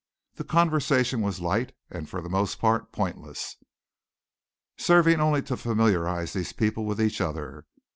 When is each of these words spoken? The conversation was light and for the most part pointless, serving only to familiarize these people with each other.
The 0.33 0.43
conversation 0.43 1.21
was 1.21 1.41
light 1.41 1.73
and 1.91 2.09
for 2.09 2.23
the 2.23 2.27
most 2.29 2.57
part 2.57 2.91
pointless, 2.91 3.57
serving 4.75 5.21
only 5.21 5.43
to 5.43 5.55
familiarize 5.55 6.33
these 6.33 6.53
people 6.53 6.85
with 6.85 6.99
each 6.99 7.21
other. 7.21 7.67